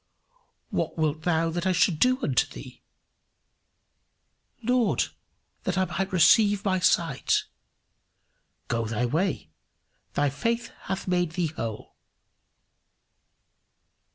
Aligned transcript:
"What 0.71 0.97
wilt 0.97 1.21
thou 1.21 1.51
that 1.51 1.67
I 1.67 1.71
should 1.73 1.99
do 1.99 2.19
unto 2.23 2.47
thee?" 2.47 2.81
"Lord, 4.63 5.09
that 5.63 5.77
I 5.77 5.85
might 5.85 6.11
receive 6.11 6.65
my 6.65 6.79
sight." 6.79 7.43
"Go 8.67 8.87
thy 8.87 9.05
way; 9.05 9.51
thy 10.15 10.31
faith 10.31 10.71
hath 10.85 11.07
made 11.07 11.33
thee 11.33 11.51
whole." 11.55 11.93